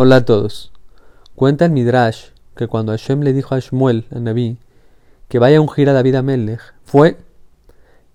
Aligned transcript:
Hola 0.00 0.14
a 0.14 0.24
todos. 0.24 0.70
Cuenta 1.34 1.64
el 1.64 1.72
Midrash 1.72 2.26
que 2.54 2.68
cuando 2.68 2.92
Hashem 2.92 3.20
le 3.22 3.32
dijo 3.32 3.56
a 3.56 3.58
Shmuel, 3.58 4.06
a 4.12 4.20
Naví, 4.20 4.58
que 5.26 5.40
vaya 5.40 5.58
a 5.58 5.60
ungir 5.60 5.90
a 5.90 5.92
David 5.92 6.14
Amelech, 6.14 6.60
fue, 6.84 7.18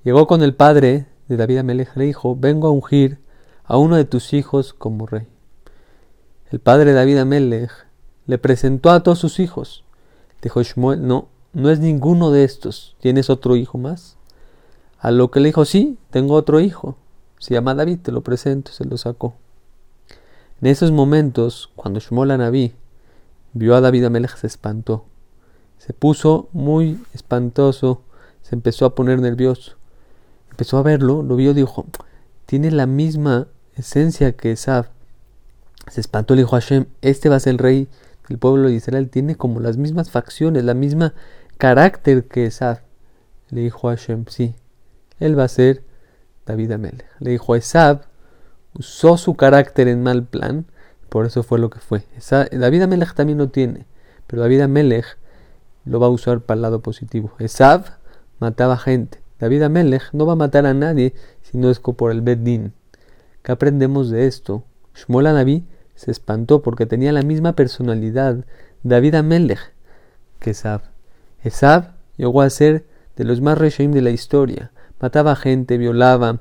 llegó 0.05 0.25
con 0.25 0.43
el 0.43 0.55
padre 0.55 1.07
de 1.27 1.35
David 1.35 1.57
Amelech, 1.57 1.93
le 1.97 2.05
dijo, 2.05 2.37
vengo 2.37 2.69
a 2.69 2.71
ungir 2.71 3.19
a 3.65 3.75
uno 3.75 3.97
de 3.97 4.05
tus 4.05 4.31
hijos 4.31 4.71
como 4.71 5.07
rey. 5.07 5.27
El 6.51 6.61
padre 6.61 6.91
de 6.91 6.93
David 6.93 7.17
Amelech 7.17 7.71
le 8.27 8.37
presentó 8.37 8.89
a 8.89 9.03
todos 9.03 9.19
sus 9.19 9.41
hijos. 9.41 9.83
Dijo 10.41 10.63
Shmuel, 10.63 11.05
no, 11.05 11.27
no 11.51 11.69
es 11.69 11.81
ninguno 11.81 12.31
de 12.31 12.45
estos. 12.45 12.95
¿Tienes 13.01 13.29
otro 13.29 13.57
hijo 13.57 13.77
más? 13.77 14.15
A 14.99 15.11
lo 15.11 15.31
que 15.31 15.41
le 15.41 15.49
dijo, 15.49 15.65
sí, 15.65 15.97
tengo 16.11 16.35
otro 16.35 16.61
hijo. 16.61 16.95
Se 17.39 17.53
llama 17.53 17.75
David, 17.75 17.99
te 18.03 18.13
lo 18.13 18.21
presento, 18.21 18.71
se 18.71 18.85
lo 18.85 18.95
sacó. 18.95 19.35
En 20.61 20.67
esos 20.67 20.91
momentos, 20.91 21.71
cuando 21.75 21.99
Shmuel 21.99 22.31
Anabí 22.31 22.73
vio 23.53 23.75
a 23.75 23.81
David 23.81 24.05
Amelech, 24.05 24.35
se 24.35 24.47
espantó. 24.47 25.05
Se 25.77 25.93
puso 25.93 26.47
muy 26.53 27.03
espantoso, 27.13 28.01
se 28.41 28.55
empezó 28.55 28.85
a 28.85 28.95
poner 28.95 29.19
nervioso. 29.19 29.73
Empezó 30.49 30.77
a 30.77 30.83
verlo, 30.83 31.23
lo 31.23 31.35
vio, 31.35 31.53
dijo, 31.53 31.85
tiene 32.45 32.71
la 32.71 32.85
misma 32.85 33.47
esencia 33.75 34.33
que 34.33 34.51
Esab. 34.51 34.87
Se 35.91 35.99
espantó, 35.99 36.35
le 36.35 36.43
dijo 36.43 36.55
a 36.55 36.61
Hashem, 36.61 36.85
este 37.01 37.27
va 37.27 37.35
a 37.35 37.39
ser 37.39 37.51
el 37.51 37.57
rey 37.57 37.87
del 38.29 38.37
pueblo 38.37 38.69
de 38.69 38.75
Israel, 38.75 39.09
tiene 39.09 39.35
como 39.35 39.59
las 39.59 39.77
mismas 39.77 40.11
facciones, 40.11 40.63
la 40.63 40.73
misma 40.73 41.13
carácter 41.57 42.25
que 42.27 42.45
Esab. 42.45 42.81
Le 43.49 43.61
dijo 43.61 43.89
a 43.89 43.95
Hashem, 43.95 44.25
sí, 44.29 44.55
él 45.19 45.37
va 45.37 45.43
a 45.45 45.49
ser 45.49 45.83
David 46.45 46.71
Amelech. 46.71 47.05
Le 47.19 47.31
dijo 47.31 47.53
a 47.53 47.57
Esab, 47.57 48.03
usó 48.77 49.17
su 49.17 49.35
carácter 49.35 49.87
en 49.87 50.03
mal 50.03 50.23
plan, 50.23 50.65
por 51.09 51.25
eso 51.25 51.43
fue 51.43 51.59
lo 51.59 51.69
que 51.69 51.79
fue. 51.79 52.03
David 52.51 52.83
Amelech 52.83 53.13
también 53.13 53.37
lo 53.37 53.49
tiene, 53.49 53.85
pero 54.27 54.41
David 54.41 54.61
Amelech 54.61 55.17
lo 55.85 55.99
va 55.99 56.07
a 56.07 56.11
usar 56.11 56.41
para 56.41 56.55
el 56.55 56.61
lado 56.61 56.81
positivo. 56.81 57.33
Esav 57.39 57.97
mataba 58.39 58.77
gente. 58.77 59.21
David 59.39 59.63
Amelech 59.63 60.11
no 60.13 60.25
va 60.25 60.33
a 60.33 60.37
matar 60.37 60.65
a 60.65 60.73
nadie 60.73 61.13
si 61.41 61.57
no 61.57 61.69
es 61.69 61.79
por 61.79 62.11
el 62.11 62.21
Beddin. 62.21 62.73
¿Qué 63.41 63.51
aprendemos 63.51 64.09
de 64.09 64.25
esto? 64.25 64.63
Shmuel 64.95 65.25
Naví 65.25 65.65
se 65.95 66.11
espantó 66.11 66.61
porque 66.61 66.85
tenía 66.85 67.11
la 67.11 67.23
misma 67.23 67.53
personalidad 67.53 68.45
David 68.83 69.15
Amelech 69.15 69.73
que 70.39 70.51
Esav. 70.51 70.81
Esav 71.43 71.91
llegó 72.17 72.41
a 72.41 72.49
ser 72.49 72.85
de 73.15 73.23
los 73.23 73.41
más 73.41 73.57
reshaim 73.57 73.91
de 73.91 74.01
la 74.01 74.11
historia. 74.11 74.71
Mataba 74.99 75.35
gente, 75.35 75.77
violaba, 75.77 76.39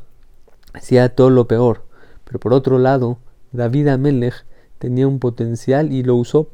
hacía 0.73 1.14
todo 1.14 1.31
lo 1.31 1.48
peor. 1.48 1.85
Pero 2.33 2.41
por 2.41 2.55
otro 2.55 2.79
lado, 2.79 3.19
David 3.53 3.89
Amelech 3.89 4.47
tenía 4.79 5.07
un 5.07 5.19
potencial 5.19 5.93
y 5.93 6.03
lo 6.03 6.17
usó 6.17 6.49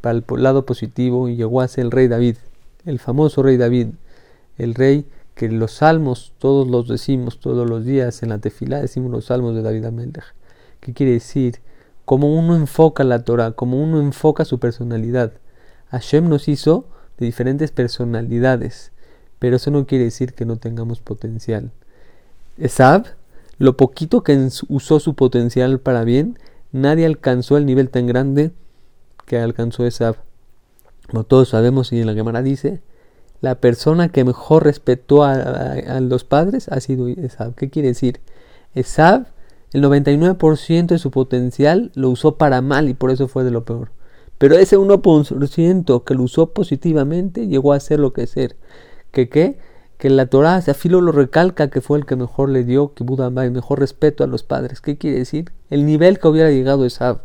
para 0.00 0.18
el 0.18 0.24
lado 0.36 0.64
positivo 0.64 1.28
y 1.28 1.34
llegó 1.34 1.62
a 1.62 1.66
ser 1.66 1.86
el 1.86 1.90
rey 1.90 2.06
David, 2.06 2.36
el 2.84 3.00
famoso 3.00 3.42
rey 3.42 3.56
David, 3.56 3.88
el 4.56 4.76
rey 4.76 5.04
que 5.34 5.48
los 5.48 5.72
salmos 5.72 6.32
todos 6.38 6.68
los 6.68 6.86
decimos 6.86 7.40
todos 7.40 7.68
los 7.68 7.84
días 7.84 8.22
en 8.22 8.28
la 8.28 8.38
tefilá 8.38 8.80
decimos 8.80 9.10
los 9.10 9.24
salmos 9.24 9.56
de 9.56 9.62
David 9.62 9.86
Amelech. 9.86 10.36
¿Qué 10.78 10.92
quiere 10.92 11.14
decir? 11.14 11.58
Como 12.04 12.32
uno 12.32 12.54
enfoca 12.54 13.02
la 13.02 13.24
Torah, 13.24 13.50
como 13.50 13.82
uno 13.82 14.00
enfoca 14.00 14.44
su 14.44 14.60
personalidad. 14.60 15.32
Hashem 15.88 16.28
nos 16.28 16.46
hizo 16.46 16.86
de 17.18 17.26
diferentes 17.26 17.72
personalidades, 17.72 18.92
pero 19.40 19.56
eso 19.56 19.72
no 19.72 19.86
quiere 19.86 20.04
decir 20.04 20.34
que 20.34 20.44
no 20.44 20.56
tengamos 20.58 21.00
potencial. 21.00 21.72
Esab 22.58 23.06
lo 23.58 23.76
poquito 23.76 24.22
que 24.22 24.48
usó 24.68 25.00
su 25.00 25.14
potencial 25.14 25.80
para 25.80 26.04
bien, 26.04 26.38
nadie 26.72 27.06
alcanzó 27.06 27.56
el 27.56 27.66
nivel 27.66 27.90
tan 27.90 28.06
grande 28.06 28.52
que 29.24 29.38
alcanzó 29.38 29.86
Esab. 29.86 30.16
Como 31.08 31.24
todos 31.24 31.50
sabemos, 31.50 31.92
y 31.92 32.00
en 32.00 32.06
la 32.06 32.14
Gemara 32.14 32.42
dice, 32.42 32.80
la 33.40 33.56
persona 33.56 34.08
que 34.08 34.24
mejor 34.24 34.64
respetó 34.64 35.24
a, 35.24 36.00
los 36.00 36.24
padres 36.24 36.68
ha 36.68 36.80
sido 36.80 37.08
Esab. 37.08 37.54
¿Qué 37.54 37.70
quiere 37.70 37.88
decir? 37.88 38.20
Esab, 38.74 39.28
el 39.72 39.82
99% 39.82 40.86
de 40.86 40.98
su 40.98 41.10
potencial 41.10 41.92
lo 41.94 42.10
usó 42.10 42.36
para 42.36 42.60
mal 42.60 42.88
y 42.88 42.94
por 42.94 43.10
eso 43.10 43.28
fue 43.28 43.44
de 43.44 43.50
lo 43.50 43.64
peor. 43.64 43.90
Pero 44.38 44.56
ese 44.56 44.78
1% 44.78 46.04
que 46.04 46.14
lo 46.14 46.22
usó 46.22 46.52
positivamente 46.52 47.46
llegó 47.46 47.72
a 47.72 47.80
ser 47.80 48.00
lo 48.00 48.12
que 48.12 48.26
ser. 48.26 48.56
¿Que 49.10 49.28
qué? 49.28 49.58
Que 49.98 50.10
la 50.10 50.26
Torah, 50.26 50.56
Afilo 50.56 51.00
lo 51.00 51.12
recalca 51.12 51.68
que 51.68 51.80
fue 51.80 51.98
el 51.98 52.06
que 52.06 52.16
mejor 52.16 52.50
le 52.50 52.64
dio, 52.64 52.92
que 52.92 53.04
Buda 53.04 53.28
el 53.44 53.50
mejor 53.50 53.80
respeto 53.80 54.24
a 54.24 54.26
los 54.26 54.42
padres. 54.42 54.80
¿Qué 54.80 54.98
quiere 54.98 55.18
decir? 55.18 55.52
El 55.70 55.86
nivel 55.86 56.18
que 56.18 56.28
hubiera 56.28 56.50
llegado 56.50 56.84
Esab. 56.84 57.22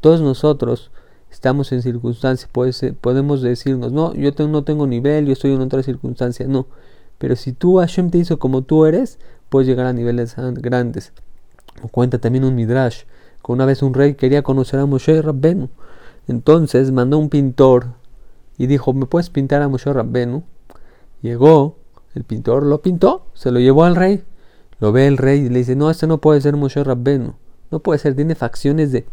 Todos 0.00 0.22
nosotros 0.22 0.90
estamos 1.30 1.72
en 1.72 1.82
circunstancias, 1.82 2.50
podemos 3.00 3.42
decirnos, 3.42 3.92
no, 3.92 4.14
yo 4.14 4.30
no 4.48 4.64
tengo 4.64 4.86
nivel, 4.86 5.26
yo 5.26 5.32
estoy 5.32 5.52
en 5.52 5.60
otra 5.60 5.82
circunstancia. 5.82 6.46
No, 6.48 6.66
pero 7.18 7.36
si 7.36 7.52
tú 7.52 7.76
Hashem 7.76 8.10
te 8.10 8.18
hizo 8.18 8.38
como 8.38 8.62
tú 8.62 8.86
eres, 8.86 9.18
puedes 9.50 9.68
llegar 9.68 9.86
a 9.86 9.92
niveles 9.92 10.34
grandes. 10.36 11.12
O 11.82 11.88
cuenta 11.88 12.18
también 12.18 12.44
un 12.44 12.54
Midrash, 12.54 13.02
que 13.44 13.52
una 13.52 13.66
vez 13.66 13.82
un 13.82 13.92
rey 13.92 14.14
quería 14.14 14.42
conocer 14.42 14.80
a 14.80 14.86
Moshe 14.86 15.20
Rabbenu. 15.20 15.68
Entonces 16.28 16.92
mandó 16.92 17.18
un 17.18 17.28
pintor 17.28 17.88
y 18.56 18.66
dijo, 18.66 18.94
¿me 18.94 19.06
puedes 19.06 19.28
pintar 19.28 19.60
a 19.60 19.68
Moshe 19.68 19.92
Rabbenu? 19.92 20.44
Llegó 21.22 21.76
el 22.14 22.24
pintor 22.24 22.64
lo 22.64 22.82
pintó, 22.82 23.26
se 23.34 23.50
lo 23.50 23.60
llevó 23.60 23.84
al 23.84 23.96
rey. 23.96 24.24
Lo 24.80 24.92
ve 24.92 25.06
el 25.06 25.18
rey 25.18 25.40
y 25.40 25.48
le 25.48 25.58
dice, 25.58 25.76
no, 25.76 25.90
este 25.90 26.06
no 26.06 26.18
puede 26.18 26.40
ser 26.40 26.56
Moshe 26.56 26.82
Rabbenu. 26.82 27.34
No 27.70 27.80
puede 27.80 27.98
ser, 27.98 28.16
tiene 28.16 28.34
facciones 28.34 28.90
de 28.92 29.06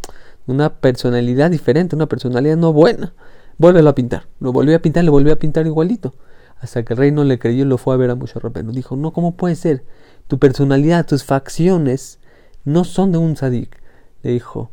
una 0.46 0.80
personalidad 0.80 1.50
diferente, 1.50 1.94
una 1.94 2.06
personalidad 2.06 2.56
no 2.56 2.72
buena. 2.72 3.12
Vuélvelo 3.58 3.90
a 3.90 3.94
pintar. 3.94 4.26
Lo 4.40 4.52
volvió 4.52 4.76
a 4.76 4.80
pintar, 4.80 5.04
le 5.04 5.10
volvió 5.10 5.32
a 5.32 5.36
pintar 5.36 5.66
igualito. 5.66 6.14
Hasta 6.60 6.84
que 6.84 6.94
el 6.94 6.98
rey 6.98 7.10
no 7.12 7.22
le 7.22 7.38
creyó 7.38 7.64
y 7.64 7.68
lo 7.68 7.78
fue 7.78 7.94
a 7.94 7.98
ver 7.98 8.10
a 8.10 8.14
Moshe 8.14 8.40
Rabbenu. 8.40 8.72
Dijo, 8.72 8.96
no, 8.96 9.12
¿cómo 9.12 9.36
puede 9.36 9.54
ser? 9.54 9.84
Tu 10.26 10.38
personalidad, 10.38 11.06
tus 11.06 11.22
facciones 11.22 12.18
no 12.64 12.84
son 12.84 13.12
de 13.12 13.18
un 13.18 13.36
sadik. 13.36 13.80
Le 14.22 14.32
dijo, 14.32 14.70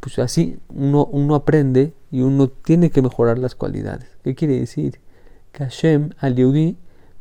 pues 0.00 0.18
así 0.18 0.58
uno, 0.68 1.06
uno 1.06 1.36
aprende 1.36 1.94
y 2.10 2.22
uno 2.22 2.48
tiene 2.48 2.90
que 2.90 3.02
mejorar 3.02 3.38
las 3.38 3.54
cualidades. 3.54 4.08
¿Qué 4.24 4.34
quiere 4.34 4.58
decir? 4.58 5.00
Que 5.52 5.64
Hashem 5.64 6.10
al 6.18 6.34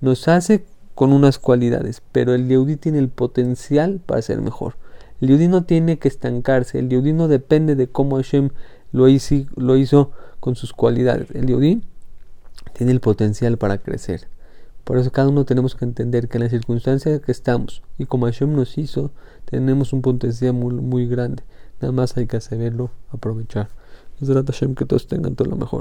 nos 0.02 0.28
hace 0.28 0.66
con 0.96 1.14
unas 1.14 1.40
cualidades, 1.40 2.02
pero 2.12 2.34
el 2.34 2.48
Yehudi 2.48 2.76
tiene 2.76 3.00
el 3.00 3.10
potencial 3.10 4.02
para 4.06 4.22
ser 4.22 4.42
mejor. 4.42 4.76
El 5.22 5.30
Yehudi 5.30 5.48
no 5.48 5.64
tiene 5.64 6.00
que 6.00 6.08
estancarse, 6.08 6.80
el 6.80 6.90
Yehudi 6.90 7.14
no 7.14 7.28
depende 7.28 7.76
de 7.76 7.88
cómo 7.88 8.18
Hashem 8.18 8.50
lo 8.92 9.08
hizo, 9.08 9.36
lo 9.56 9.78
hizo 9.78 10.12
con 10.40 10.56
sus 10.56 10.74
cualidades. 10.74 11.32
El 11.32 11.48
Yehudi 11.48 11.82
tiene 12.74 12.92
el 12.92 13.00
potencial 13.00 13.58
para 13.58 13.78
crecer. 13.78 14.28
Por 14.84 14.98
eso 14.98 15.12
cada 15.12 15.30
uno 15.30 15.46
tenemos 15.46 15.76
que 15.76 15.86
entender 15.86 16.28
que 16.28 16.38
en 16.38 16.44
la 16.44 16.50
circunstancia 16.50 17.20
que 17.20 17.32
estamos 17.32 17.84
y 17.98 18.06
como 18.06 18.26
Hashem 18.26 18.56
nos 18.56 18.78
hizo, 18.78 19.12
tenemos 19.46 19.94
un 19.94 20.02
potencial 20.02 20.54
muy, 20.54 20.74
muy 20.74 21.08
grande. 21.08 21.44
Nada 21.80 21.92
más 21.92 22.18
hay 22.18 22.26
que 22.28 22.42
saberlo 22.42 22.92
aprovechar. 23.12 23.70
Hashem 24.20 24.76
que 24.76 24.86
todos 24.86 25.08
tengan 25.08 25.36
todo 25.36 25.50
lo 25.50 25.56
mejor. 25.56 25.80